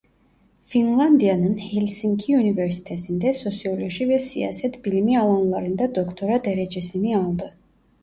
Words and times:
Finlandiya'nın 0.65 1.57
Helsinki 1.57 2.35
Üniversitesi'nde 2.35 3.33
sosyoloji 3.33 4.09
ve 4.09 4.19
siyaset 4.19 4.85
bilimi 4.85 5.19
alanlarında 5.19 5.95
doktora 5.95 6.43
derecesini 6.43 7.17
aldı. 7.17 7.53